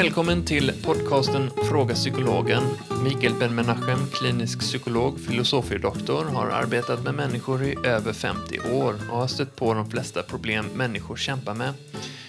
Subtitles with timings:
[0.00, 2.62] Välkommen till podcasten Fråga Psykologen.
[3.04, 9.26] Mikael Ben-Menachem, klinisk psykolog, filosofiedoktor, har arbetat med människor i över 50 år och har
[9.26, 11.74] stött på de flesta problem människor kämpar med.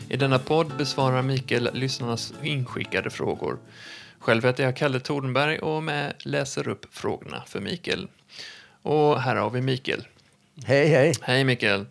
[0.10, 3.60] I denna podd besvarar Mikael lyssnarnas inskickade frågor.
[4.20, 8.08] Själv heter jag Kalle Tordenberg och med läser upp frågorna för Mikael.
[8.82, 10.08] Och här har vi Mikael.
[10.66, 11.14] Hej, hej.
[11.22, 11.86] Hej Mikael.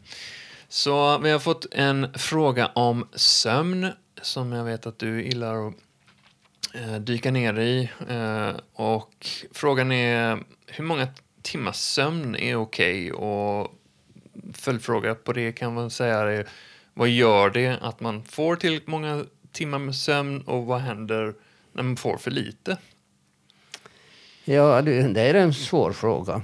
[0.69, 3.89] Så vi har fått en fråga om sömn
[4.23, 5.75] som jag vet att du gillar att
[6.75, 7.91] eh, dyka ner i.
[8.09, 11.09] Eh, och frågan är hur många
[11.43, 13.13] timmars sömn är okej?
[13.13, 13.27] Okay?
[13.27, 13.75] Och
[14.53, 16.49] följdfråga på det kan man säga är
[16.95, 21.35] vad gör det att man får tillräckligt många timmar med sömn och vad händer
[21.73, 22.79] när man får för lite?
[24.45, 26.43] Ja, det är en svår fråga.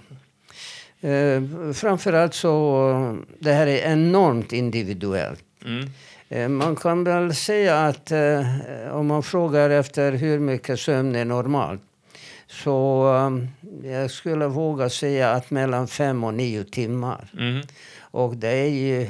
[1.01, 1.43] Eh,
[1.75, 5.45] framförallt så, det här är enormt individuellt.
[5.67, 5.91] Mm.
[6.29, 8.47] Eh, man kan väl säga att eh,
[8.93, 11.83] om man frågar efter hur mycket sömn är normalt
[12.47, 13.09] så
[13.83, 17.31] eh, jag skulle våga säga att mellan fem och nio timmar.
[17.39, 17.67] Mm.
[17.99, 19.07] Och det är ju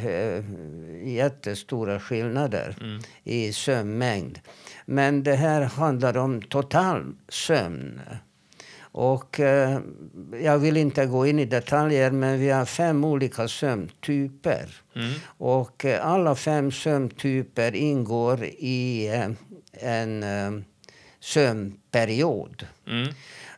[1.04, 3.02] jättestora skillnader mm.
[3.24, 4.38] i sömnmängd.
[4.84, 8.00] Men det här handlar om total sömn.
[8.98, 9.80] Och eh,
[10.42, 14.69] jag vill inte gå in i detaljer, men vi har fem olika sömntyper.
[14.94, 15.12] Mm.
[15.39, 19.30] Och eh, alla fem sömntyper ingår i eh,
[19.72, 20.62] en eh,
[21.20, 22.67] sömnperiod.
[22.86, 23.08] Mm.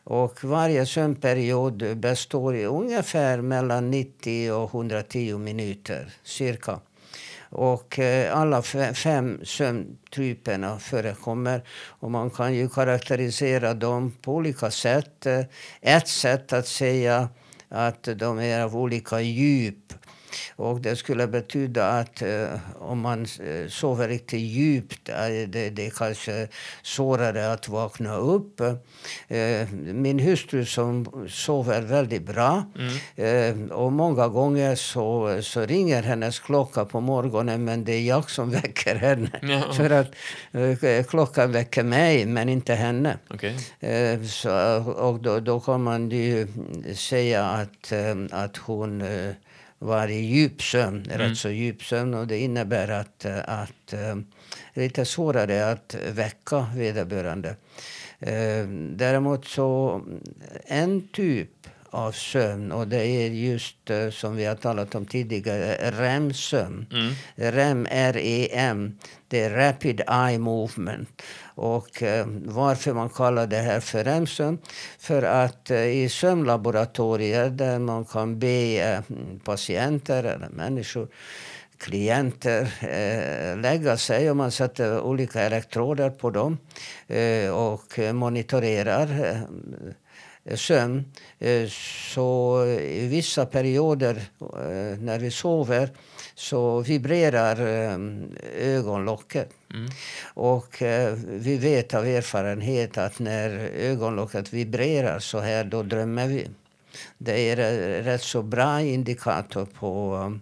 [0.03, 6.79] Och varje sömnperiod består i ungefär mellan 90 och 110 minuter, cirka.
[7.49, 8.61] Och eh, alla
[8.93, 11.63] fem sömntyperna förekommer.
[11.87, 15.25] Och man kan ju karaktärisera dem på olika sätt.
[15.25, 15.41] Eh,
[15.81, 17.29] ett sätt att säga
[17.69, 19.93] att de är av olika djup
[20.59, 22.47] och det skulle betyda att eh,
[22.79, 25.15] om man eh, sover riktigt djupt, eh,
[25.47, 26.47] det, det kanske
[26.83, 28.61] svårare att vakna upp.
[29.93, 32.63] Min hustru som sover väldigt bra
[33.17, 33.71] mm.
[33.71, 38.51] och många gånger så, så ringer hennes klocka på morgonen men det är jag som
[38.61, 39.39] väcker henne.
[39.41, 39.73] Ja.
[39.73, 40.11] För att
[41.09, 43.17] klockan väcker mig men inte henne.
[43.29, 43.53] Okay.
[44.27, 46.47] så, och då, då kan man ju
[46.95, 47.93] säga att,
[48.31, 49.03] att hon
[49.79, 51.17] var i djup sömn, mm.
[51.17, 52.13] rätt så djup sömn.
[52.13, 54.17] Och det innebär att, att det eh,
[54.73, 57.55] är lite svårare att väcka vederbörande.
[58.19, 60.01] Eh, däremot så
[60.65, 61.49] en typ
[61.91, 66.85] av sömn och det är just eh, som vi har talat om tidigare, REM-sömn.
[66.91, 67.13] Mm.
[67.35, 68.97] REM, R-E-M,
[69.27, 71.21] det är Rapid Eye Movement.
[71.59, 74.57] Och eh, varför man kallar det här för REM-sömn?
[74.99, 79.01] För att eh, i sömnlaboratorier där man kan be eh,
[79.43, 81.07] patienter eller människor
[81.77, 86.57] klienter eh, lägga sig och man sätter olika elektroder på dem
[87.07, 89.35] eh, och monitorerar
[90.45, 91.11] eh, sömn.
[91.39, 91.67] Eh,
[92.13, 95.89] så i vissa perioder eh, när vi sover
[96.35, 97.97] så vibrerar eh,
[98.77, 99.49] ögonlocket.
[99.73, 99.89] Mm.
[100.33, 100.75] Och
[101.25, 106.47] vi vet av erfarenhet att när ögonlocket vibrerar så här, då drömmer vi.
[107.17, 110.39] Det är en rätt så bra indikator på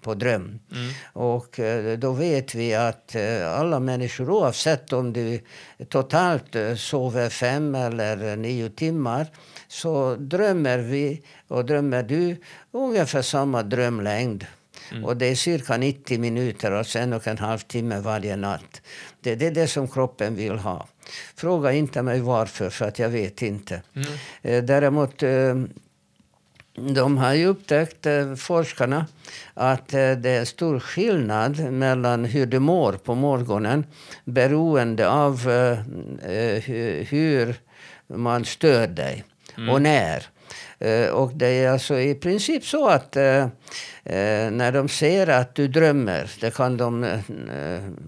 [0.00, 0.58] på dröm.
[0.72, 0.92] Mm.
[1.12, 5.40] Och eh, då vet vi att eh, alla människor, oavsett om du
[5.88, 9.26] totalt eh, sover fem eller nio timmar,
[9.68, 12.36] så drömmer vi och drömmer du
[12.72, 14.46] ungefär samma drömlängd.
[14.92, 15.04] Mm.
[15.04, 18.82] Och det är cirka 90 minuter, alltså en och en halv timme varje natt.
[19.20, 20.86] Det, det är det som kroppen vill ha.
[21.36, 23.82] Fråga inte mig varför, för att jag vet inte.
[23.94, 24.66] Mm.
[24.66, 25.22] Däremot
[26.80, 29.06] de har ju upptäckt, eh, forskarna,
[29.54, 33.86] att eh, det är stor skillnad mellan hur du mår på morgonen
[34.24, 36.58] beroende av eh,
[37.08, 37.54] hur
[38.06, 39.24] man stör dig
[39.56, 39.70] mm.
[39.70, 40.26] och när.
[40.80, 43.42] Eh, och det är alltså i princip så att eh,
[44.04, 47.22] eh, när de ser att du drömmer, det kan de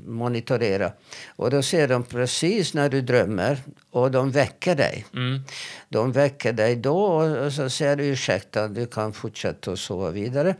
[0.06, 0.92] monitorera.
[1.36, 3.58] Och då ser de precis när du drömmer
[3.90, 5.06] och de väcker dig.
[5.14, 5.40] Mm.
[5.88, 10.54] De väcker dig då och så säger du ursäkta, du kan fortsätta att sova vidare.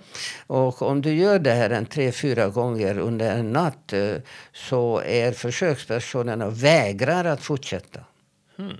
[0.47, 3.93] Och om du gör det här en tre, fyra gånger under en natt
[4.53, 8.01] så är försökspersonerna vägrar att fortsätta.
[8.59, 8.77] Mm.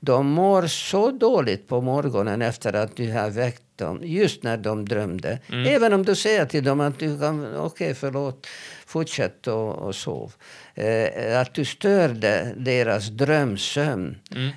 [0.00, 4.88] De mår så dåligt på morgonen efter att du har väckt dem, just när de
[4.88, 5.38] drömde.
[5.48, 5.74] Mm.
[5.74, 8.46] Även om du säger till dem att du kan, okej okay, förlåt,
[8.86, 10.32] fortsätt och, och sov.
[10.74, 14.50] Eh, att du störde deras drömsömn, mm.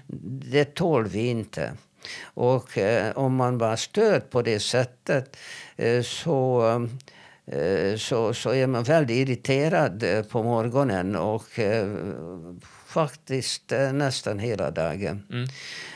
[0.52, 1.72] det tål vi inte.
[2.24, 5.38] Och eh, om man var störd på det sättet
[5.76, 6.62] eh, så
[7.98, 11.88] så, så är man väldigt irriterad eh, på morgonen och eh,
[12.88, 15.24] faktiskt eh, nästan hela dagen.
[15.32, 15.48] Mm.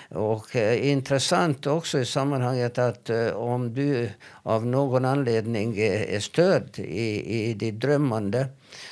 [0.09, 4.09] Och eh, intressant också i sammanhanget att eh, om du
[4.43, 8.47] av någon anledning är, är störd i, i ditt drömmande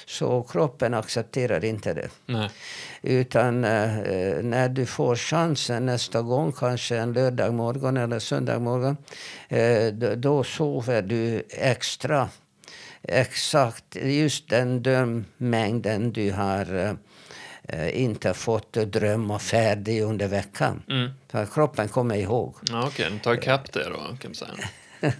[0.05, 2.09] så kroppen accepterar inte det.
[2.25, 2.49] Nej.
[3.01, 3.91] Utan eh,
[4.43, 8.97] när du får chansen nästa gång, kanske en lördag morgon eller söndag morgon,
[9.49, 12.29] eh, då, då sover du extra.
[13.07, 16.97] Exakt just den drömmängden du har
[17.63, 20.83] eh, inte fått drömma färdig under veckan.
[20.89, 21.11] Mm.
[21.31, 22.55] För kroppen kommer ihåg.
[22.71, 24.53] Ja, Okej, den tar ikapp det då kan man säga.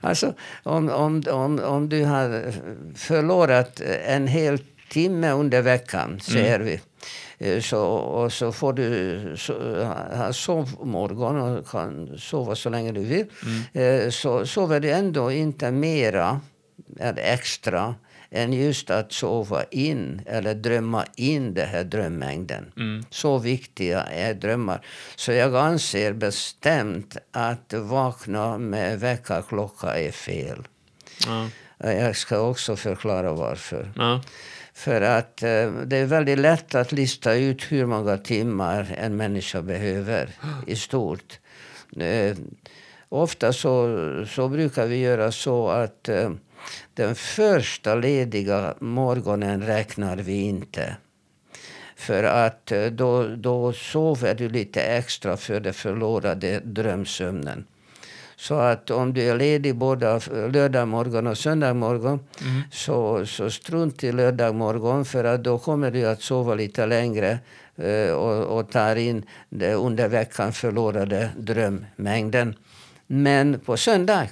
[0.00, 2.52] Alltså, om, om, om, om du har
[2.94, 4.58] förlorat en hel
[4.88, 6.80] timme under veckan, säger vi,
[7.38, 9.84] eh, så, och så får du so,
[10.14, 13.26] ha sovmorgon och kan sova så länge du vill,
[13.72, 16.40] eh, så sover du ändå inte mera
[17.00, 17.94] eller extra
[18.30, 22.72] än just att sova in eller drömma in den här drömmängden.
[22.76, 23.04] Mm.
[23.10, 24.86] Så viktiga är drömmar.
[25.16, 30.68] Så jag anser bestämt att vakna med väckarklocka är fel.
[31.26, 31.48] Ja.
[31.78, 33.92] Jag ska också förklara varför.
[33.96, 34.22] Ja.
[34.74, 39.62] För att eh, det är väldigt lätt att lista ut hur många timmar en människa
[39.62, 40.30] behöver
[40.66, 41.38] i stort.
[41.96, 42.36] Eh,
[43.08, 43.98] ofta så,
[44.28, 46.30] så brukar vi göra så att eh,
[46.96, 50.96] den första lediga morgonen räknar vi inte.
[51.96, 57.64] För att eh, då, då sover du lite extra för den förlorade drömsömnen.
[58.36, 60.20] Så att om du är ledig både
[60.52, 62.62] lördag morgon och söndag morgon Mm.
[62.72, 67.38] så, så strunt i lördag morgon för att då kommer du att sova lite längre
[67.76, 72.54] eh, och, och tar in den under veckan förlorade drömmängden.
[73.06, 74.28] Men på söndag,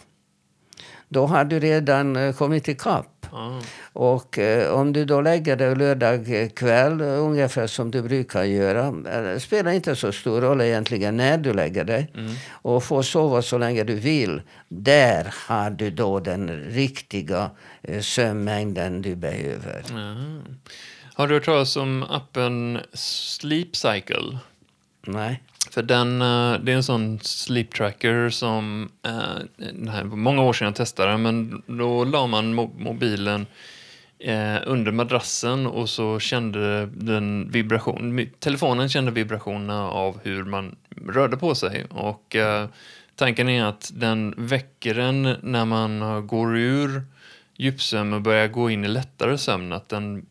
[1.14, 3.26] då har du redan eh, kommit ikapp.
[3.32, 3.61] Ja.
[3.93, 8.87] Och eh, om du då lägger dig lördag kväll, eh, ungefär som du brukar göra,
[8.87, 12.32] eh, det spelar inte så stor roll egentligen när du lägger dig, Mm.
[12.52, 14.43] och får sova så länge du vill.
[14.69, 17.50] Där har du då den riktiga
[17.82, 19.82] eh, sömnmängden du behöver.
[19.90, 20.14] Ja.
[21.14, 24.38] Har du hört talas om appen Sleep Cycle?
[25.06, 25.43] Nej?
[25.70, 30.43] För den, eh, det är en sån sleep tracker som, eh, Det här, var många
[30.43, 33.46] år sedan jag testade den, men då la man mobilen
[34.19, 40.76] eh, under madrassen och så kände den vibration, telefonen kände vibrationerna av hur man
[41.06, 41.84] rörde på sig.
[41.90, 42.37] Och
[43.16, 47.02] tanken är att den väcker en när man går ur
[47.56, 49.72] djupsömn och börjar gå in i lättare sömn.
[49.72, 50.26] Att den,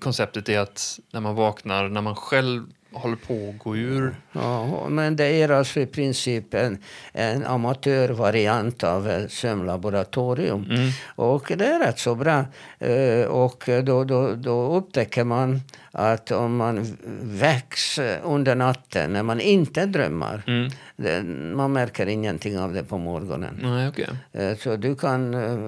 [0.00, 4.88] konceptet är att när man vaknar, när man själv håller på att gå ur Ja,
[4.88, 6.78] men det är alltså i princip en,
[7.12, 10.64] en amatörvariant av ett sömnlaboratorium.
[10.70, 10.90] Mm.
[11.06, 12.44] Och det är rätt så bra.
[12.78, 15.60] Eh, Och då, då, då upptäcker man
[15.92, 20.70] att om man väcks under natten när man inte drömmar, Mm.
[20.96, 21.22] det,
[21.56, 23.58] man märker ingenting av det på morgonen.
[23.62, 24.08] Nej, okej.
[24.32, 25.58] Eh, Så du kan eh,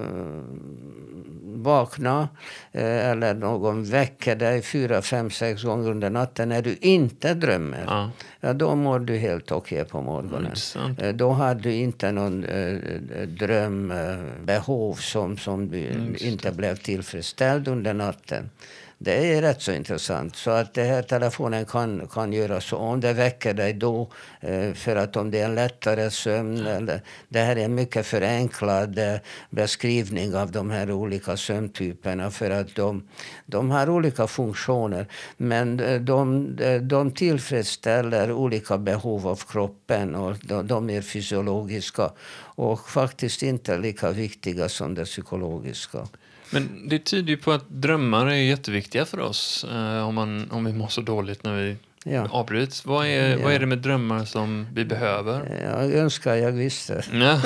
[1.57, 2.29] vakna
[2.71, 7.83] eh, eller någon väcker dig fyra, fem, sex gånger under natten när du inte drömmer.
[7.87, 8.11] Ja,
[8.41, 10.51] Ja, då mår du helt okej på morgonen.
[10.97, 12.75] Eh, Då har du inte någon eh,
[13.27, 18.49] drömbehov som, som du Mm, inte blev tillfredsställd under natten.
[18.97, 20.35] Det är rätt så intressant.
[20.35, 22.77] Så att det här telefonen kan, kan göra så.
[22.77, 24.09] Om det väcker dig då,
[24.41, 26.67] eh, för att om det är en lättare sömn.
[26.67, 29.15] Eller, det här är en mycket förenklad eh,
[29.49, 32.31] beskrivning av de här olika sömntyperna.
[32.31, 33.07] För att de,
[33.45, 35.07] de har olika funktioner.
[35.37, 40.15] Men eh, de, de tillfredsställer olika behov av kroppen.
[40.15, 42.11] och de, de är fysiologiska.
[42.57, 46.07] Och faktiskt inte lika viktiga som det psykologiska.
[46.55, 50.65] Men det tyder ju på att drömmar är jätteviktiga för oss eh, om, man, om
[50.65, 51.75] vi mår så dåligt när vi
[52.07, 52.27] Ja.
[52.31, 52.85] avbryts.
[52.85, 53.37] Vad är, Ja.
[53.43, 55.59] vad är det med drömmar som vi behöver?
[55.63, 57.03] Jag önskar jag visste.
[57.13, 57.41] Ja.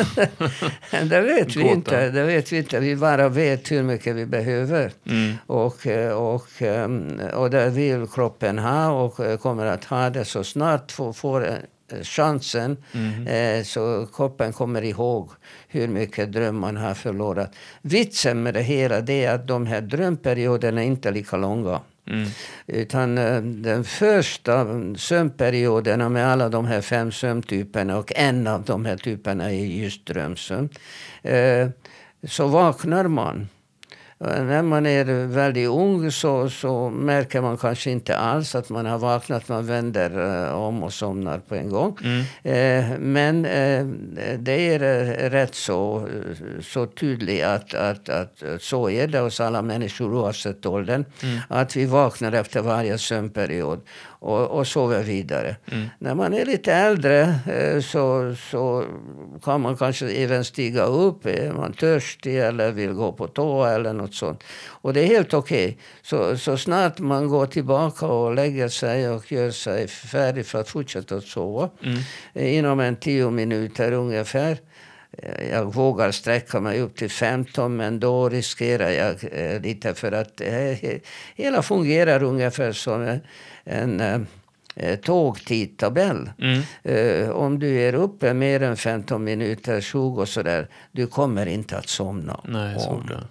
[1.04, 1.74] Det vet vi Gåta.
[1.75, 2.10] inte.
[2.10, 2.80] Det vet vi inte.
[2.80, 4.92] Vi bara vet hur mycket vi behöver.
[5.06, 5.34] Mm.
[5.46, 10.25] Och, eh, och, ehm, och det vill kroppen ha och eh, kommer att ha det
[10.25, 11.54] så snart får, får eh,
[12.03, 12.77] chansen.
[12.91, 13.27] Mhm.
[13.27, 15.29] Eh, så kroppen kommer ihåg
[15.67, 17.55] hur mycket dröm man har förlorat.
[17.81, 21.81] Vitsen med det hela det är att de här drömperioderna är inte lika långa.
[22.08, 22.29] Mm.
[22.67, 28.86] Utan eh, den första sömnperioderna med alla de här fem sömntyperna och en av de
[28.86, 30.69] här typerna är just drömsömn.
[31.22, 31.67] Eh,
[32.24, 33.59] så vaknar man Eh,
[34.21, 38.97] När man är väldigt ung så, så märker man kanske inte alls att man har
[38.97, 39.49] vaknat.
[39.49, 41.97] Man vänder eh, om och somnar på en gång.
[42.43, 43.85] Eh, men eh,
[44.38, 44.79] det är
[45.29, 46.07] rätt så,
[46.61, 51.05] så tydligt att, att, att så är det hos alla människor oavsett åldern.
[51.47, 53.81] Att vi vaknar efter varje sömnperiod
[54.19, 55.55] och, och sover vidare.
[55.99, 58.85] När man är lite äldre eh, så, så
[59.43, 61.25] kan man kanske även stiga upp.
[61.25, 64.43] Är man törstig eller vill gå på toa eller något sånt.
[64.67, 65.77] Och det är helt okej.
[66.01, 70.69] Så, så snart man går tillbaka och lägger sig och gör sig färdig för att
[70.69, 71.69] fortsätta att sova.
[72.33, 74.57] eh, Inom en tio minuter ungefär.
[75.23, 80.11] Eh, Jag vågar sträcka mig upp till 15 men då riskerar jag eh, lite för
[80.11, 80.99] att eh,
[81.35, 83.19] hela fungerar ungefär som
[83.63, 84.21] en, eh,
[84.75, 86.29] eh, tågtidtabell.
[86.83, 91.77] Eh, om du är uppe mer än 15 minuter, 20 och sådär, du kommer inte
[91.77, 93.05] att somna Nej, om.
[93.07, 93.23] det.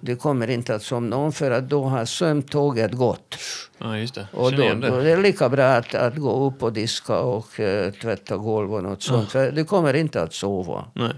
[0.00, 3.38] Du kommer inte att somna om för att då har sömntåget gått.
[3.84, 4.26] Ja, just det.
[4.32, 5.10] Och då, då det.
[5.10, 9.02] är lika bra att, att gå upp och diska och eh, tvätta golv och något
[9.02, 9.32] sånt.
[9.32, 10.84] För du kommer inte att sova.
[10.94, 11.12] Nej.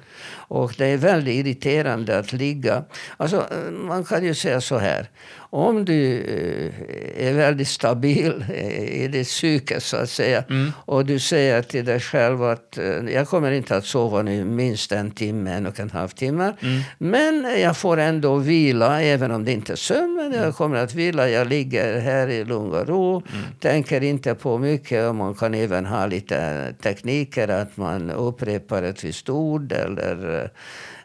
[0.49, 2.85] Och det är väldigt irriterande att ligga.
[3.17, 5.11] Alltså, man kan ju säga så här.
[5.51, 8.45] Om du eh, är väldigt stabil
[8.79, 10.45] i ditt psyke så att säga.
[10.85, 14.93] Och du säger till dig själv att eh, jag kommer inte att sova nu minst
[14.93, 16.53] en timme, en och en halv timme.
[16.99, 20.15] Men jag får ändå vila även om det inte är sömn.
[20.17, 21.29] Men jag kommer att vila.
[21.29, 23.23] Jag ligger här i lugn och ro.
[23.61, 25.09] Tänker inte på mycket.
[25.09, 30.51] Och man kan även ha lite tekniker att man upprepar ett visst ord eller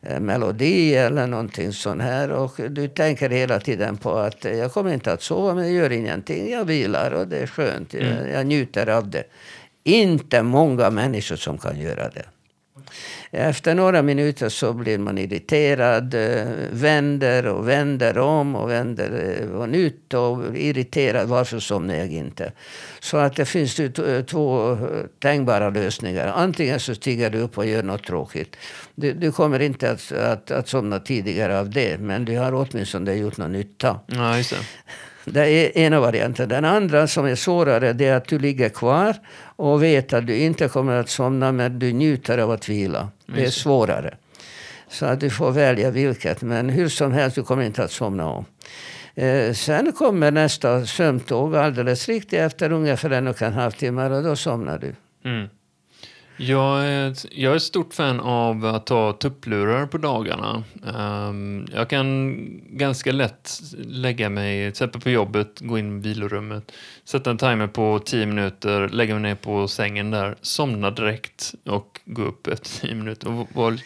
[0.02, 2.32] eh, melodi eller någonting sånt här.
[2.32, 5.92] Och du tänker hela tiden på att jag kommer inte att sova men jag gör
[5.92, 6.52] ingenting.
[6.52, 7.94] Jag vilar och det är skönt.
[7.94, 9.24] Jag, jag njuter av det.
[9.84, 12.26] Inte många människor som kan göra det.
[13.34, 19.58] Efter några minuter så blir man irriterad, eh, vänder och vänder om och vänder eh,
[19.58, 21.28] på nytt och irriterad.
[21.28, 22.52] Varför somnar jag inte?
[23.00, 23.92] Så att det finns ju
[24.24, 24.78] två eh,
[25.20, 26.28] tänkbara lösningar.
[26.28, 28.56] Antingen så stiger du upp och gör något tråkigt.
[28.96, 33.14] Du, du kommer inte att, att, att somna tidigare av det, men du har åtminstone
[33.14, 34.00] gjort någon nytta.
[34.08, 34.58] Ja, just det.
[35.26, 36.50] Det är ena varianten.
[36.50, 39.16] Den andra som är svårare det är att du ligger kvar
[39.62, 43.10] och vet att du inte kommer att somna men du njuter av att vila.
[43.26, 44.18] Det är svårare.
[44.88, 46.42] Så att du får välja vilket.
[46.42, 48.46] Men hur som helst, du kommer inte att somna om.
[49.16, 54.24] Eh, sen kommer nästa sömntåg alldeles riktigt efter ungefär en och en halv timme och
[54.24, 54.96] då somnar du.
[55.30, 55.48] Mm.
[56.48, 60.64] Jag är, ett- jag är ett stort fan av att ta tupplurar på dagarna.
[60.96, 62.36] Um, jag kan
[62.78, 66.72] ganska lätt lägga mig, till exempel på jobbet, gå in i vilorummet,
[67.04, 72.00] sätta en timer på 10 minuter, lägga mig ner på sängen där, somna direkt och
[72.06, 73.78] gå upp efter 10 minuter och vara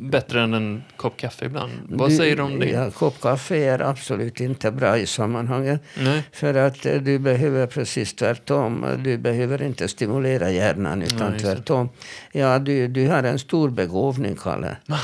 [0.00, 1.72] bättre än en kopp kaffe ibland.
[1.88, 2.66] Vad Du- säger du om det?
[2.66, 5.80] Ja, kopp kaffe är absolut inte bra i sammanhanget.
[5.98, 6.22] Nej.
[6.32, 8.86] För att eh, du behöver precis tvärtom.
[9.04, 11.38] Du behöver inte stimulera hjärnan utan det.
[11.38, 11.88] tvärtom.
[12.32, 14.76] Ja, du, du har en stor begåvning, Kalle.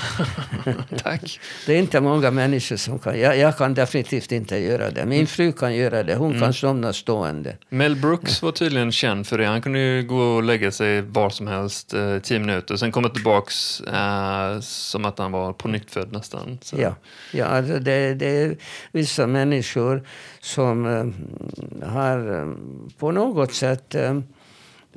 [1.02, 1.40] Tack.
[1.66, 3.20] Det är inte många människor som kan.
[3.20, 5.06] Jag, jag kan definitivt inte göra det.
[5.06, 6.14] Min fru kan göra det.
[6.14, 6.42] Hon Mm.
[6.42, 7.56] kan somna stående.
[7.68, 9.46] Mel Brooks var tydligen känd för det.
[9.46, 13.08] Han kunde ju gå och lägga sig var som helst, eh, 10 minuter, sen komma
[13.08, 16.58] tillbaks eh, som att han var på nytt född nästan.
[16.62, 16.76] Så.
[16.80, 16.94] Ja,
[17.32, 18.56] ja alltså det, det är
[18.92, 20.08] vissa människor
[20.40, 22.54] som eh, har eh,
[22.98, 24.20] på något sätt eh,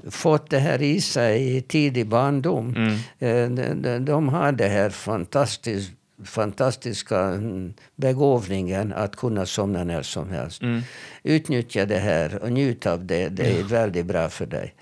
[0.10, 2.76] fått det här i sig i tidig barndom.
[2.76, 3.56] Mm.
[3.56, 5.92] De, de, de har det här fantastiskt
[6.24, 10.62] fantastiska mm, begåvningen att kunna somna när som helst.
[10.62, 10.82] Mm.
[11.24, 13.30] Utnyttja det här och njut av det.
[13.30, 14.74] Det är väldigt bra för dig.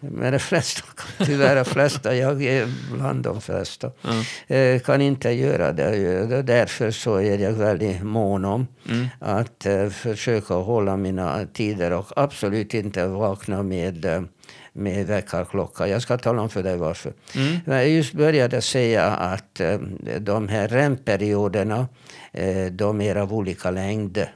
[0.00, 0.82] Men de flesta,
[1.18, 3.90] tyvärr de flesta, jag är bland de flesta,
[4.46, 6.42] eh, kan inte göra det.
[6.42, 8.66] Därför så är jag väldigt mån om
[9.18, 14.22] att eh, försöka hålla mina tider och absolut inte vakna med eh,
[14.76, 15.88] med väckarklocka.
[15.88, 17.12] Jag ska tala om för dig varför.
[17.64, 19.78] Men Jag just började säga att eh,
[20.20, 21.88] de här REM-perioderna,
[22.32, 24.26] eh, de är av olika längd.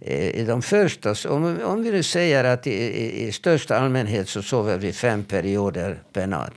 [0.00, 4.28] Eh, I de första, om, om vi nu säger att i, i, i största allmänhet
[4.28, 6.54] så sover vi fem perioder per natt.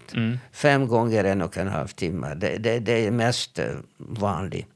[0.52, 2.34] Fem gånger en och en halv timme.
[2.36, 3.60] Det, det, det är mest
[3.98, 4.68] vanligt.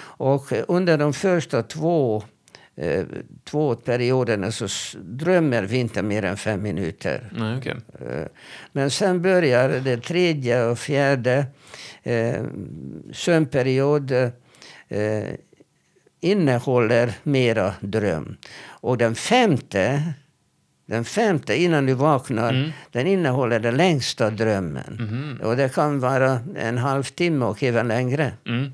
[0.00, 2.22] Och eh, under de första två
[2.78, 3.04] eh,
[3.44, 4.68] två perioderna så
[5.02, 7.30] drömmer vi inte mer än fem minuter.
[7.32, 7.76] Nej, okej.
[8.00, 8.26] Eh,
[8.72, 11.46] Men sen börjar det tredje och fjärde
[12.02, 12.42] eh,
[13.12, 14.10] sömnperiod
[14.88, 15.24] eh,
[16.20, 18.36] innehåller mera dröm.
[18.66, 20.02] Och den femte,
[20.86, 25.40] den femte innan du vaknar, den innehåller den längsta drömmen.
[25.42, 28.32] Och det kan vara en halvtimme och även längre.
[28.46, 28.72] Mm.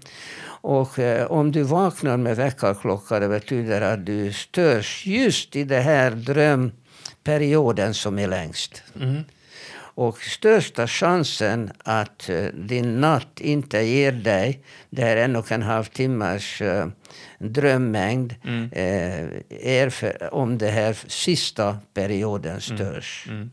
[0.64, 5.82] Och eh, om du vaknar med väckarklocka det betyder att du störs just i den
[5.82, 8.82] här drömperioden som är längst.
[9.00, 9.24] Mm.
[9.96, 15.62] Och största chansen att eh, din natt inte ger dig det här en och en
[15.62, 16.86] halv timmars uh,
[17.38, 18.70] drömmängd Mm.
[18.72, 19.28] eh,
[19.82, 23.26] är för, om det här sista perioden störs.
[23.28, 23.50] Mm.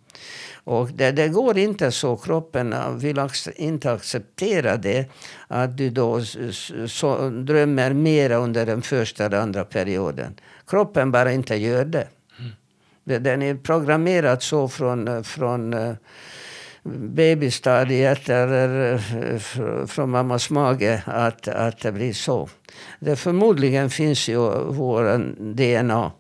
[0.64, 2.18] Och det, det går inte så.
[2.18, 3.20] Kroppen vill
[3.56, 5.06] inte acceptera det.
[5.48, 6.22] Att du då
[6.88, 10.36] så, drömmer mer under den första eller andra perioden.
[10.68, 12.08] Kroppen bara inte gör det.
[12.40, 13.24] Mm.
[13.24, 15.94] Den är programmerad så från, från eh,
[16.84, 22.50] babystadiet eller eh, från mammas mage att, att det blir så.
[23.00, 24.38] Det förmodligen finns ju
[24.68, 25.18] vår
[25.54, 26.12] DNA.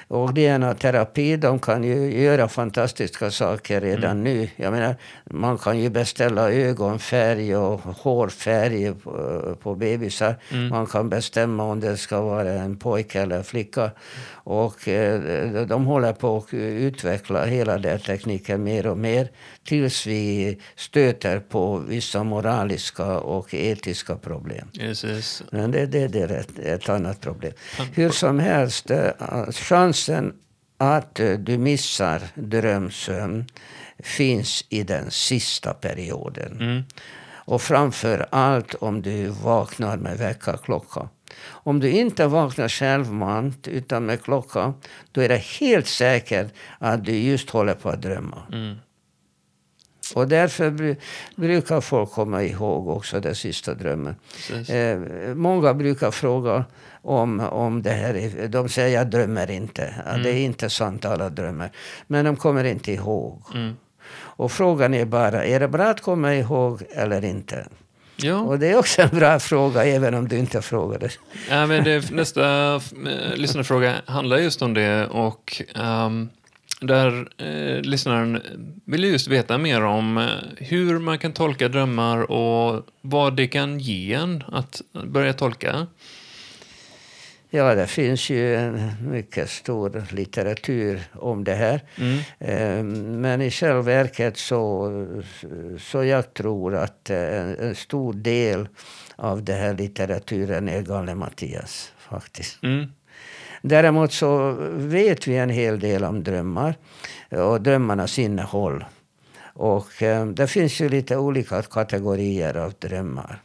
[0.09, 4.49] och DNA-terapi, de kan ju göra fantastiska saker redan nu.
[4.57, 10.35] Jag menar, man kan ju beställa ögonfärg och hårfärg på, på bebisar.
[10.71, 13.91] Man kan bestämma om det ska vara en pojke eller flicka.
[14.31, 19.29] Och eh, de håller på att utveckla hela den tekniken mer och mer
[19.65, 24.69] tills vi stöter på vissa moraliska och etiska problem.
[24.79, 25.43] Precis.
[25.51, 27.53] Men det, det, det är ett, ett annat problem.
[27.95, 29.11] Hur som helst, eh,
[29.99, 30.33] chansen
[30.79, 33.45] att eh, du missar drömsömn
[33.99, 36.61] finns i den sista perioden.
[36.61, 36.83] Mm.
[37.47, 41.09] Och framför allt om du vaknar med väckarklocka.
[41.47, 44.75] Om du inte vaknar självmant utan med klocka,
[45.13, 48.43] då är det helt säkert att du just håller på att drömma.
[48.53, 48.77] Mm.
[50.15, 50.97] Och därför bru-
[51.37, 54.15] brukar folk komma ihåg också den sista drömmen.
[54.69, 54.99] Eh,
[55.35, 56.65] många brukar fråga
[57.03, 58.15] om, om det här.
[58.15, 59.95] Är, de säger jag drömmer inte.
[60.07, 61.71] Ja, Det är inte sant alla drömmer.
[62.07, 63.43] Men de kommer inte ihåg.
[63.55, 63.77] Mm.
[64.17, 67.67] Och frågan är bara, är det bra att komma ihåg eller inte?
[68.23, 68.41] Ja.
[68.41, 71.11] Och det är också en bra fråga även om du inte frågar det.
[71.51, 72.81] Ja, men det, nästa äh,
[73.37, 76.29] lyssnarfråga handlar just om det och ehm,
[76.81, 78.43] där eh, lyssnaren
[78.85, 83.79] vill just veta mer om eh, hur man kan tolka drömmar och vad det kan
[83.79, 85.87] ge en att börja tolka.
[87.51, 91.81] Ja, det finns ju en mycket stor litteratur om det här.
[91.97, 92.19] Mm.
[92.39, 92.85] Eh,
[93.19, 94.91] Men i själva verket så,
[95.79, 98.69] så jag tror att eh, en, stor del
[99.17, 102.63] av den här litteraturen är Galle Mattias faktiskt.
[102.63, 102.87] Mm.
[103.63, 106.75] Däremot så vet vi en hel del om drömmar
[107.31, 108.85] och drömmarnas innehåll.
[109.55, 113.43] Och eh, det finns ju lite olika kategorier av drömmar.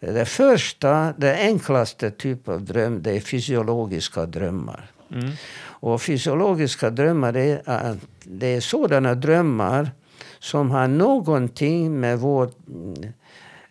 [0.00, 4.90] Det första, det enklaste typ av dröm, det är fysiologiska drömmar.
[5.12, 5.30] Mm.
[5.62, 9.90] Och fysiologiska drömmar det är, det är sådana drömmar
[10.38, 12.56] som har någonting med vårt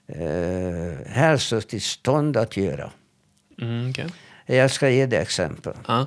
[0.08, 2.92] eh, hälsotillstånd att göra.
[3.62, 4.08] Mm, okej.
[4.46, 5.74] Jag ska ge dig exempel.
[5.88, 6.06] Ja.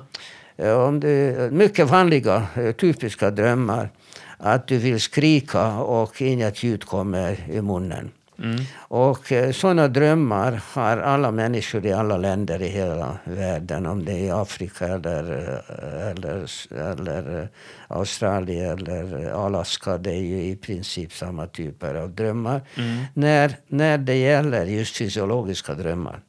[0.57, 3.89] Eh, Om du, mycket vanliga, typiska drömmar.
[4.37, 8.11] Att du vill skrika och inget ljud kommer i munnen.
[8.43, 8.61] Mm.
[8.77, 13.85] Och eh, sådana drömmar har alla människor i alla länder i hela världen.
[13.85, 15.23] Om det är i Afrika eller,
[15.67, 16.45] eh, eller,
[16.91, 17.47] eller eh,
[17.87, 19.97] Australien eller Alaska.
[19.97, 22.61] Det är ju i princip samma typer av drömmar.
[22.77, 23.03] Mm.
[23.13, 26.21] När, när det gäller just fysiologiska drömmar.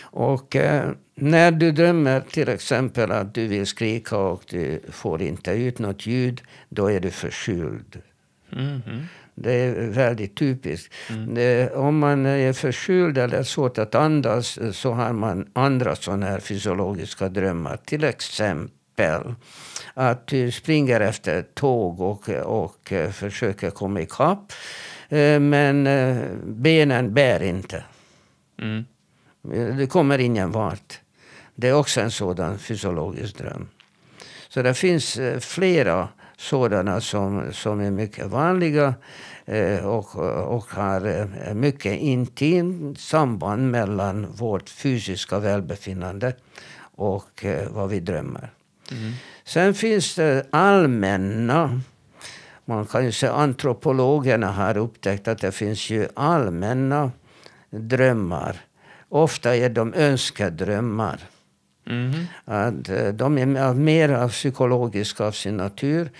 [0.00, 5.50] Och eh, när du drömmer till exempel att du vill skrika och du får inte
[5.50, 8.02] ut något ljud, då är du förkyld.
[8.52, 8.82] Mm.
[8.86, 9.06] Mm.
[9.38, 10.94] Det är väldigt typiskt.
[11.28, 16.26] Det, om man är förkyld eller svårt att andas eh, så har man andra sådana
[16.26, 17.76] här fysiologiska drömmar.
[17.84, 19.34] Till exempel
[19.94, 24.52] att du springer efter tåg och, och eh, försöker komma ikapp.
[25.08, 27.84] Eh, Men eh, benen bär inte.
[28.62, 28.84] Mm.
[29.78, 31.00] Du kommer ingen vart.
[31.54, 33.68] Det är också en sådan fysiologisk dröm.
[34.48, 38.94] Så det finns eh, flera sådana som, som är mycket vanliga
[39.44, 40.16] eh, och,
[40.56, 46.34] och har eh, mycket intimt samband mellan vårt fysiska välbefinnande
[46.80, 48.50] och eh, vad vi drömmer.
[48.90, 49.12] Mm.
[49.44, 51.80] Sen finns det allmänna
[52.68, 57.10] man kan ju säga antropologerna har upptäckt att det finns ju allmänna
[57.70, 58.56] drömmar.
[59.08, 61.20] Ofta är de önskedrömmar.
[61.90, 62.26] Mm.
[62.44, 66.10] Att eh, de är mer psykologiska av sin natur.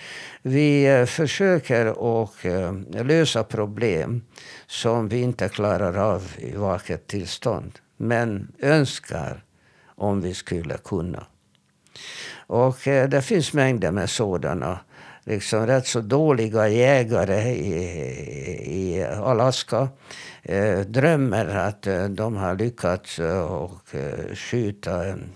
[0.41, 1.85] Vi eh, försöker
[2.23, 4.21] att eh, lösa problem
[4.67, 7.79] som vi inte klarar av i vaket tillstånd.
[7.97, 9.43] Men önskar
[9.95, 11.25] om vi skulle kunna.
[12.47, 14.79] Och det finns mängder med sådana
[15.23, 17.73] liksom rätt så dåliga jägare i,
[18.65, 19.89] i Alaska
[20.43, 23.89] eh, drömmer att de har lyckats och
[24.33, 25.29] skjuta en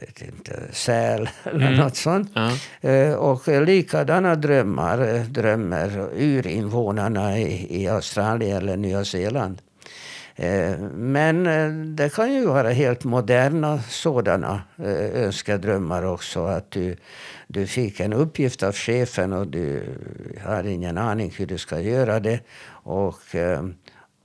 [0.00, 1.78] vet inte, säl eller Mm.
[1.78, 2.30] något sånt.
[2.34, 2.50] Ja.
[2.90, 9.62] Eh, och likadana drömmar eh, drömmer urinvånarna i, i Australien eller Nya Zeeland.
[10.36, 11.44] Eh, Men
[11.96, 14.62] det kan ju vara helt moderna sådana
[15.14, 16.44] önskedrömmar också.
[16.46, 16.96] Att du,
[17.48, 19.82] du fick en uppgift av chefen och du
[20.44, 22.40] har ingen aning hur du ska göra det.
[22.68, 23.18] Och,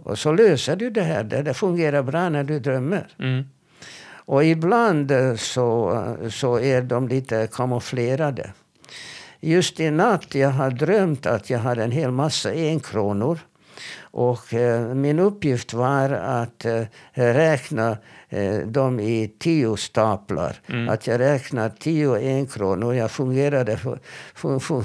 [0.03, 1.23] och så löser du det här.
[1.23, 3.07] Det, det fungerar bra när du drömmer.
[3.19, 3.43] Mm.
[4.25, 5.91] Och ibland eh, så,
[6.23, 8.51] eh, så är de lite kamouflerade.
[9.39, 13.39] Just i natt jag har drömt att jag har en hel massa enkronor.
[14.01, 17.97] Och eh, min uppgift var att eh, räkna
[18.29, 20.55] eh, dem i tio staplar.
[20.89, 22.95] Att jag räknar tio enkronor.
[22.95, 23.97] Jag, fungerade, fu-
[24.35, 24.83] fu- fu-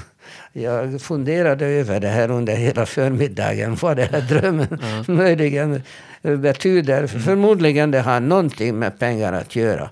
[0.53, 3.75] jag funderade över det här under hela förmiddagen.
[3.75, 5.81] Vad den här drömmen möjligen
[6.21, 7.07] betyder.
[7.07, 9.89] Förmodligen det har någonting med pengar att göra.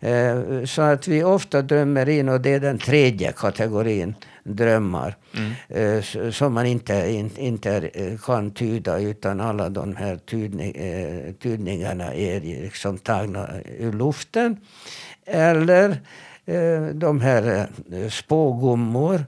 [0.00, 5.14] Eh, så att vi ofta drömmer in, och det är den tredje kategorin drömmar.
[5.68, 10.74] eh, s- som man inte, in, inte eh, kan tyda utan alla de här tydning,
[10.76, 13.48] eh, tydningarna är liksom tagna
[13.78, 14.56] ur luften.
[15.26, 15.90] Eller
[16.46, 19.22] eh, de här eh, spågummor eh,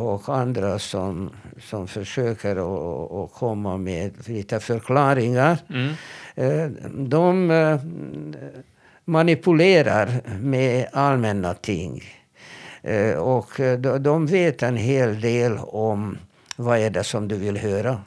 [0.00, 5.58] och andra som, som försöker att- att komma med lite förklaringar.
[5.70, 5.92] Mm.
[6.34, 7.80] Eh, De eh,
[9.04, 12.02] manipulerar med allmänna ting.
[12.82, 16.18] Eh, Och eh, de- vet en hel del om
[16.56, 18.02] vad är det som du vill höra.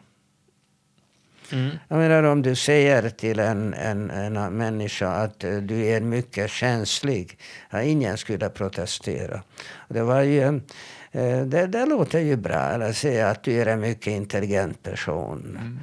[1.51, 1.69] Mm.
[1.87, 6.49] Jag menar om du säger till en, en, en människa att eh, du är mycket
[6.51, 7.37] känslig.
[7.69, 9.41] Ja, ingen skulle protestera.
[9.87, 10.61] Det, var ju, en- eh,
[11.11, 12.59] Eh, det, det låter ju bra.
[12.59, 15.57] Eller säga att du är en mycket intelligent person.
[15.59, 15.79] Mm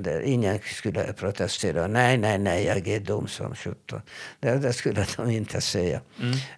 [0.00, 1.86] det- Ingen skulle protestera.
[1.86, 4.00] Nej, nej, nej, jag är dum som sjutton.
[4.40, 6.00] Det, det skulle de inte säga.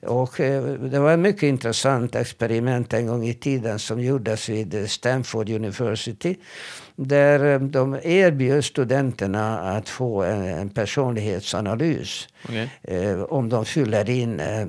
[0.02, 4.90] Och eh, det var ett mycket intressant experiment en gång i tiden som gjordes vid
[4.90, 6.36] Stanford University.
[6.96, 12.28] Där eh, de erbjöd studenterna att få en, personlighetsanalys.
[12.44, 12.70] Okej.
[12.82, 14.60] Eh, om de fyller in eh,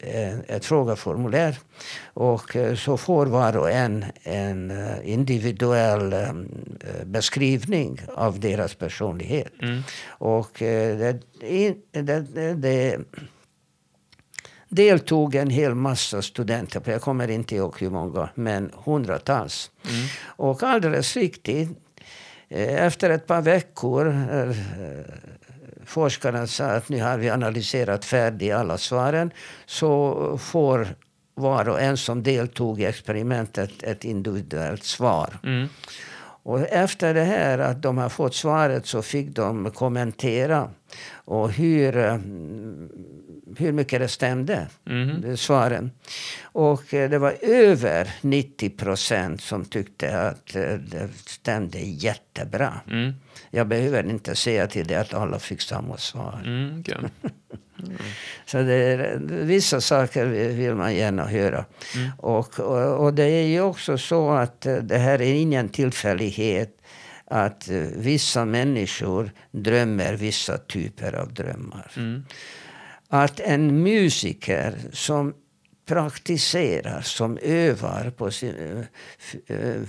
[0.00, 1.56] eh, ett frågeformulär.
[2.14, 6.32] Och eh, så får var och en en eh, individuell eh,
[7.68, 9.52] beskrivning av deras personlighet.
[9.62, 9.82] Mm.
[10.08, 12.98] Och eh, det, det, det,
[14.68, 19.70] deltog en hel massa studenter, jag kommer inte ihåg hur många, men hundratals.
[19.84, 20.06] Mm.
[20.36, 21.68] Och alldeles riktigt,
[22.48, 24.54] eh, efter ett par veckor eh,
[25.84, 29.30] forskarna sa att nu har vi analyserat färdigt alla svaren,
[29.66, 30.88] så får
[31.34, 35.38] var och en som deltog i experimentet ett individuellt svar.
[35.42, 35.68] Mm.
[36.42, 40.70] Och efter det här att de har fått svaret så fick de kommentera
[41.12, 42.18] och hur, eh,
[43.56, 44.66] hur mycket det stämde,
[45.22, 45.90] de svaren.
[46.42, 52.80] Och eh, det var över 90 procent som tyckte att eh, det stämde jättebra.
[52.90, 53.14] Mm.
[53.50, 56.42] Jag behöver inte säga till det att alla fick samma svar.
[56.44, 56.84] Mm.
[58.46, 61.64] Så det vissa saker vill man gärna höra.
[62.18, 66.78] Och, och, och det är ju också så att eh, det här är ingen tillfällighet
[67.24, 71.92] att eh, vissa människor drömmer vissa typer av drömmar.
[71.96, 72.24] Mm.
[73.08, 75.34] Att en musiker som
[75.88, 78.86] praktiserar, som övar på sin
[79.46, 79.82] eh,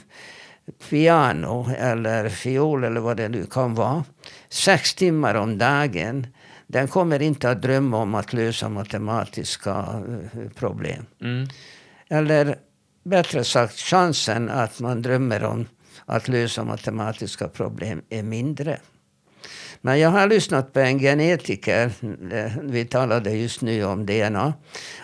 [0.89, 4.03] piano eller fiol eller vad det nu kan vara,
[4.49, 6.27] sex timmar om dagen,
[6.71, 11.05] den kommer inte att drömma om att lösa matematiska eh, problem.
[11.21, 11.47] Mm.
[12.09, 12.57] Eller
[13.03, 15.65] bättre sagt, chansen att man drömmer om
[16.05, 18.79] att lösa matematiska problem är mindre.
[19.81, 21.91] Men jag har lyssnat på en genetiker,
[22.31, 24.53] eh, vi talade just nu om DNA,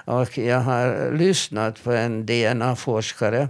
[0.06, 3.48] och jag har lyssnat på en DNA-forskare.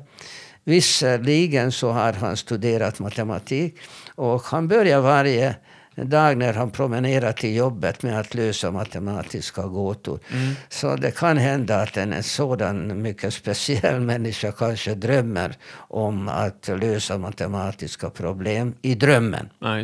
[0.63, 3.77] Visserligen så har han studerat matematik
[4.15, 5.55] och han börjar varje
[5.95, 10.19] en dag när han promenerar till jobbet med att lösa matematiska gåtor.
[10.33, 10.53] Mm.
[10.69, 17.17] Så det kan hända att en sådan mycket speciell människa kanske drömmer om att lösa
[17.17, 19.49] matematiska problem i drömmen.
[19.59, 19.83] Ja.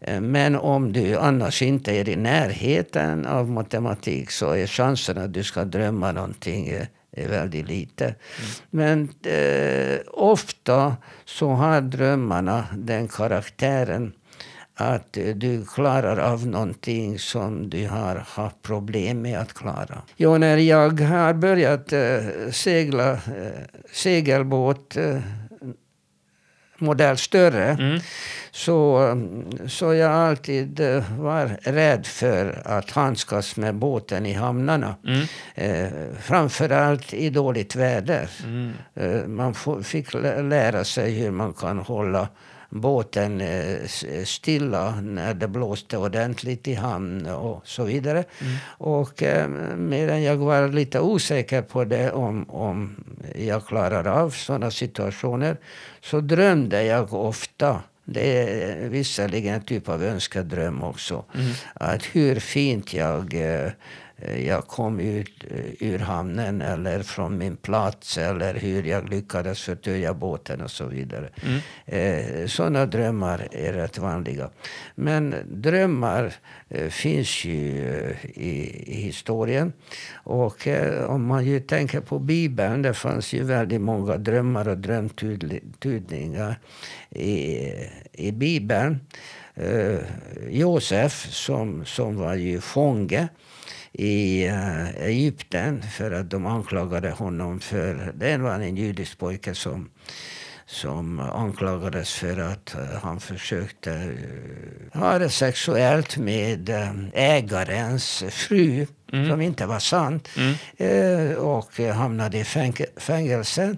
[0.00, 5.32] Eh, Men om du annars inte är i närheten av matematik så är chansen att
[5.32, 8.14] du ska drömma någonting eh, är väldigt lite.
[8.70, 14.12] Men eh, ofta så har drömmarna den karaktären
[14.78, 20.02] att du klarar av någonting som du har haft problem med att klara.
[20.16, 22.18] Jo, när jag har börjat eh,
[22.52, 23.18] segla eh,
[23.92, 25.18] segelbåt eh,
[26.78, 28.00] modell större Mm.
[28.50, 29.00] så,
[29.68, 34.94] så jag alltid eh, var rädd för att handskas med båten i hamnarna.
[35.06, 35.26] Mm.
[35.54, 38.30] Eh, framförallt i dåligt väder.
[38.44, 38.72] Mm.
[38.94, 42.28] Eh, man fick lä- lära sig hur man kan hålla
[42.70, 43.86] båten eh,
[44.24, 48.24] stilla när det blåste ordentligt i hamn och så vidare.
[48.78, 53.04] Och eh, medan jag var lite osäker på det om, om
[53.38, 55.56] jag klarar av sådana situationer
[56.00, 61.24] så drömde jag ofta det är visserligen en typ av önskedröm också.
[61.74, 63.70] Att hur fint jag, eh,
[64.46, 70.14] jag kom ut eh, ur hamnen eller från min plats eller hur jag lyckades förtöja
[70.14, 71.30] båten och så vidare.
[71.84, 74.50] Eh, Sådana drömmar är rätt vanliga.
[74.94, 76.32] Men drömmar
[76.68, 79.72] eh, finns ju eh, i, i historien.
[80.14, 84.78] Och eh, om man ju tänker på Bibeln, det fanns ju väldigt många drömmar och
[84.78, 86.58] drömtydningar
[87.10, 87.72] i,
[88.12, 89.00] i Bibeln.
[89.54, 89.98] Eh,
[90.48, 93.28] Josef, som, som var ju fånge
[93.98, 98.12] i eh, Egypten för att de anklagade honom för...
[98.14, 99.90] Det var en judisk pojke som,
[100.66, 103.92] som anklagades för att eh, han försökte
[104.92, 106.70] eh, ha det sexuellt med
[107.14, 108.86] ägarens fru,
[109.28, 110.28] som inte var sant.
[110.76, 113.76] Eh, och hamnade i fäng- fängelse.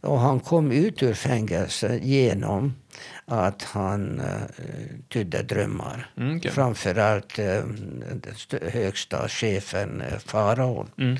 [0.00, 2.74] Och han kom ut ur fängelse genom
[3.24, 4.42] att han eh,
[5.08, 6.10] tydde drömmar.
[6.16, 6.50] Mm, okej.
[6.50, 7.62] Framförallt eh,
[8.72, 10.90] högsta chefen, eh, faraon.
[10.98, 11.16] Mm.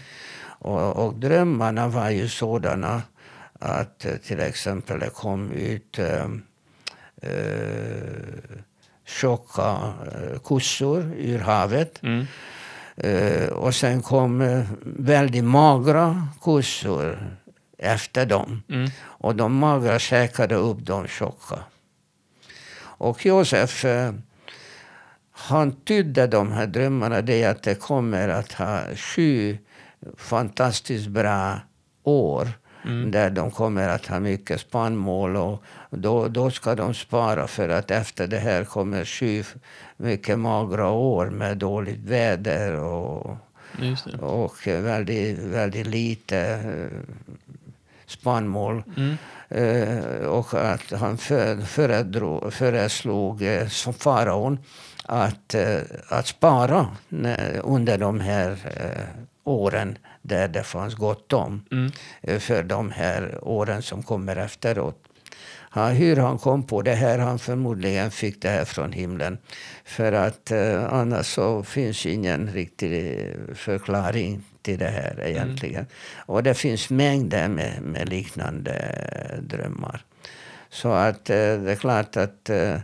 [0.60, 3.02] Och, och drömmarna var ju sådana
[3.58, 6.26] att eh, till exempel det kom ut eh,
[7.22, 8.08] eh,
[9.06, 12.02] tjocka eh, kossor ur havet.
[12.02, 12.26] Mm.
[13.52, 17.18] Och sen kom väldigt magra kossor
[17.78, 18.62] efter dem.
[18.68, 18.90] Mm.
[19.00, 21.58] Och de magra käkade upp de tjocka.
[22.80, 24.12] Och Josef, eh,
[25.32, 29.58] han tydde de här drömmarna det att det kommer att ha sju
[30.16, 31.60] fantastiskt bra
[32.02, 32.48] år.
[33.10, 37.90] Där de kommer att ha mycket spannmål och då, då ska de spara för att
[37.90, 39.44] efter det här kommer sju
[39.96, 43.36] mycket magra år med dåligt väder och,
[44.20, 47.14] och väldigt, väldigt lite eh,
[48.08, 48.82] spannmål.
[48.96, 49.16] Mm.
[49.48, 54.58] Eh, och att han för, föreslog eh, som faraon
[55.04, 56.86] att, eh, att spara
[57.62, 61.64] under de här eh, åren där det fanns gott om.
[61.72, 61.92] Mm.
[62.22, 65.04] eh, för de här åren som kommer efteråt.
[65.74, 69.38] Ja, hur han kom på det här, han förmodligen fick det här från himlen.
[69.84, 75.86] För att eh, annars så finns ingen riktig eh, förklaring till det här egentligen.
[76.16, 78.94] Och det finns mängder med, med liknande
[79.42, 80.04] drömmar.
[80.70, 82.76] Så att eh, det är klart att eh,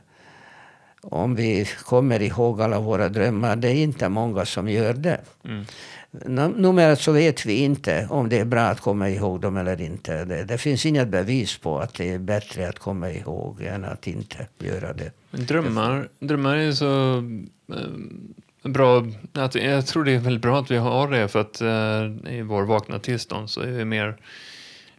[1.02, 5.20] om vi kommer ihåg alla våra drömmar, det är inte många som gör det.
[5.44, 5.64] Mm.
[6.10, 9.80] Num- Numera så vet vi inte om det är bra att komma ihåg dem eller
[9.80, 10.24] inte.
[10.24, 14.06] Det, det finns inget bevis på att det är bättre att komma ihåg än att
[14.06, 15.10] inte göra det.
[15.30, 17.16] Drömmar, drömmar är så
[17.72, 17.78] eh,
[18.72, 19.06] bra.
[19.32, 22.42] Att, jag tror det är väldigt bra att vi har det för att eh, i
[22.42, 24.16] vår vakna tillstånd så är vi mer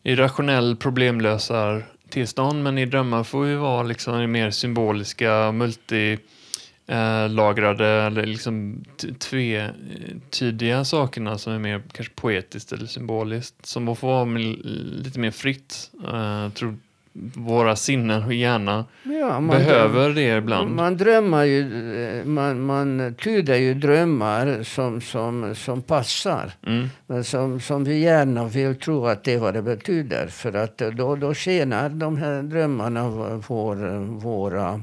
[0.03, 8.05] i rationell problemlösar tillstånd men i drömmar får vi vara liksom mer symboliska multilagrade eh,
[8.05, 8.83] eller liksom
[9.19, 14.25] tvetydiga sakerna som är mer kanske poetiskt eller symboliskt som får vara
[15.03, 15.91] lite mer fritt.
[16.07, 16.77] Eh, tror
[17.35, 20.75] våra sinnen och hjärna Ja, behöver det ibland.
[20.75, 21.61] Man drömmar ju,
[22.19, 26.51] eh, man, man tyder ju drömmar som, som, som passar.
[26.67, 26.89] Mm.
[27.07, 30.27] Men som, som vi gärna vill tro att det är vad det betyder.
[30.27, 33.09] För att eh, då, då tjänar de här drömmarna
[33.47, 33.75] vår,
[34.19, 34.81] våra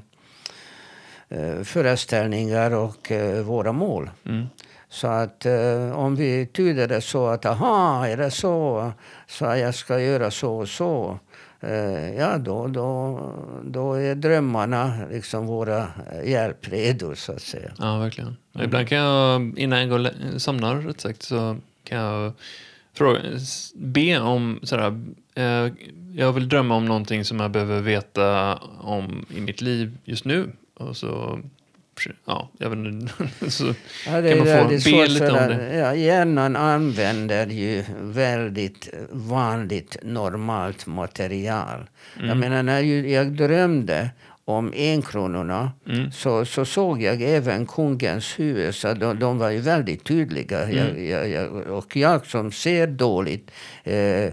[1.29, 4.11] eh, föreställningar och eh, våra mål.
[4.27, 4.47] Mm.
[4.89, 8.93] Så att eh, om vi tyder det så att aha, är det så,
[9.27, 11.19] så jag ska göra så och så.
[11.63, 13.19] Eh, ja, då, då,
[13.65, 15.79] då är drömmarna liksom våra
[16.13, 17.73] eh, hjälpredor, så att säga.
[17.79, 18.37] Ja, verkligen.
[18.55, 18.65] Mm.
[18.65, 22.33] Ibland kan jag, innan jag går somnar, rätt sagt, så kan jag
[22.95, 23.21] fråga,
[23.75, 25.01] be om sådär,
[25.35, 25.73] eh,
[26.15, 30.53] jag vill drömma om någonting som jag behöver veta om i mitt liv just nu.
[30.75, 31.41] Och så
[32.25, 33.13] ja, jag vet inte,
[33.51, 33.75] så
[34.07, 35.77] ja, det, kan man få be lite om det.
[35.77, 41.89] Ja, hjärnan använder ju väldigt vanligt normalt material.
[42.17, 42.29] Mm.
[42.29, 44.11] Jag menar, när jag drömde
[44.45, 46.13] om enkronorna mm.
[46.13, 48.75] så, så såg jag även kungens huvud.
[48.75, 50.63] Så de, de var ju väldigt tydliga.
[50.63, 50.77] Mm.
[50.77, 53.51] Jag, jag, jag, och jag som ser dåligt
[53.85, 54.33] Eh,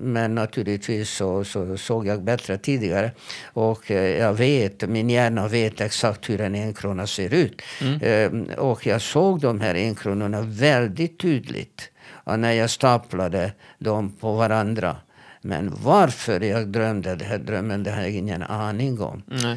[0.00, 3.10] men naturligtvis så, så, såg jag bättre tidigare.
[3.44, 7.62] Och eh, jag vet, min hjärna vet exakt hur en enkrona ser ut.
[7.80, 8.48] Mm.
[8.48, 11.90] Eh, och jag såg de här enkronorna väldigt tydligt.
[12.24, 14.96] när jag staplade dem på varandra.
[15.40, 19.22] Men varför jag drömde den här drömmen, det har jag ingen aning om.
[19.30, 19.56] Mm.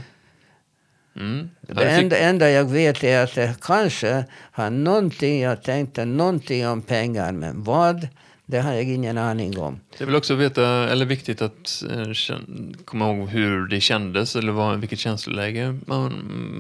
[1.16, 1.50] Mm.
[1.62, 6.82] Det enda, enda jag vet är att det kanske har någonting, jag tänkte någonting om
[6.82, 8.08] pengar, men vad?
[8.52, 9.80] Det har jag ingen aning om.
[9.98, 12.38] Det är väl också veta, eller viktigt att eh,
[12.86, 16.14] komma ihåg hur det kändes eller vad, vilket känsloläge man,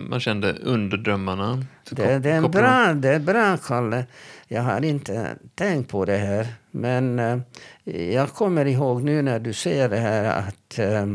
[0.09, 1.65] man kände under drömmarna.
[1.89, 4.05] Det, det, är bra, det är bra, Kalle.
[4.47, 6.47] Jag har inte tänkt på det här.
[6.71, 7.39] Men eh,
[8.13, 11.05] jag kommer ihåg nu när du säger det här att eh,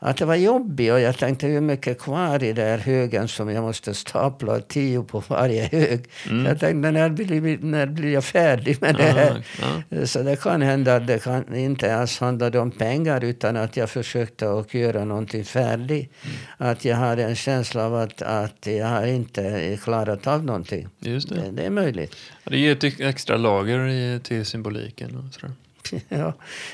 [0.00, 3.50] att det var jobbigt och jag tänkte hur mycket kvar i den här högen som
[3.50, 6.04] jag måste stapla tio på varje hög.
[6.30, 6.46] Mm.
[6.46, 9.44] Jag tänkte när blir, när blir jag färdig med det här?
[9.88, 13.76] Ja, Så det kan hända att det kan inte ens handlade om pengar utan att
[13.76, 16.12] jag försökte att göra någonting färdigt.
[16.22, 16.70] Mm.
[16.70, 20.88] Att jag har en känsla av att, att jag har inte klarat av någonting.
[20.98, 21.34] Just det.
[21.34, 22.16] Det, det är möjligt.
[22.44, 25.16] Det ger ett extra lager till symboliken.
[25.16, 25.52] Och sådär.
[26.08, 26.32] Ja,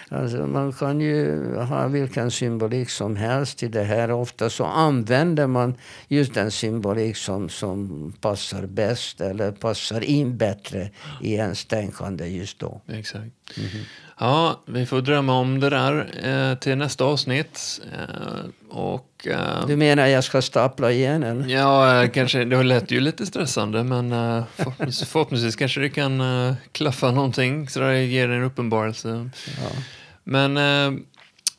[0.08, 4.10] alltså man kan ju ha vilken symbolik som helst i det här.
[4.10, 5.74] Ofta så använder man
[6.08, 10.90] just den symbolik som, som passar bäst eller passar in bättre
[11.22, 12.80] i ens tänkande just då.
[12.88, 13.56] Exakt.
[13.56, 13.84] Mm -hmm.
[14.18, 17.80] Ja, vi får drömma om det där eh, till nästa avsnitt.
[17.92, 21.22] Eh, och, eh, du menar jag ska stapla igen?
[21.22, 21.48] Eller?
[21.48, 22.44] Ja, eh, kanske.
[22.44, 27.68] Det lät ju lite stressande, men eh, förhoppningsvis, förhoppningsvis kanske det kan eh, klaffa någonting
[27.68, 29.30] så det ger en uppenbarelse.
[29.46, 29.70] Ja.
[30.24, 30.58] Men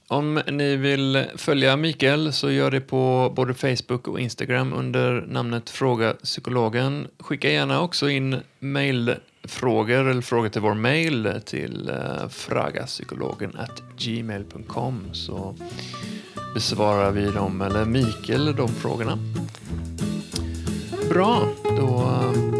[0.08, 5.70] om ni vill följa Mikael så gör det på både Facebook och Instagram under namnet
[5.70, 7.08] Fråga Psykologen.
[7.20, 9.16] Skicka gärna också in mail
[9.48, 13.58] frågor eller frågor till vår mail till uh, fragapsykologen
[13.98, 15.56] gmail.com så
[16.54, 19.18] besvarar vi dem, eller Mikael, de frågorna.
[21.10, 22.12] Bra, då,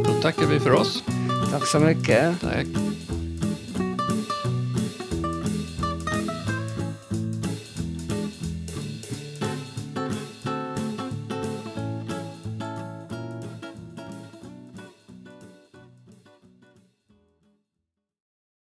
[0.06, 1.04] då tackar vi för oss.
[1.52, 2.42] Tack så mycket.
[2.42, 2.95] Tack.